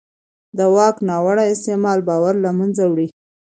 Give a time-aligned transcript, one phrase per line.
[0.57, 3.07] د واک ناوړه استعمال باور له منځه وړي